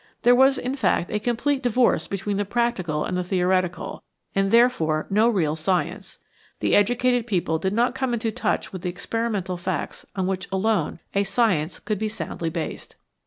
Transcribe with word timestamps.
There 0.23 0.33
was 0.33 0.57
in 0.57 0.73
fact 0.75 1.11
a 1.11 1.19
complete 1.19 1.61
divorce 1.61 2.07
between 2.07 2.37
the 2.37 2.43
practical 2.43 3.05
and 3.05 3.15
the 3.15 3.23
theoretical, 3.23 4.01
and 4.33 4.49
therefore 4.49 5.05
no 5.11 5.29
real 5.29 5.55
science; 5.55 6.17
the 6.59 6.73
educated 6.73 7.27
people 7.27 7.59
did 7.59 7.73
not 7.73 7.93
come 7.93 8.11
into 8.11 8.31
touch 8.31 8.73
with 8.73 8.81
the 8.81 8.89
experimental 8.89 9.57
facts 9.57 10.07
on 10.15 10.25
which 10.25 10.49
alone 10.51 10.97
a 11.13 11.23
science 11.23 11.77
could 11.79 11.99
be 11.99 12.09
soundly 12.09 12.49
based. 12.49 12.95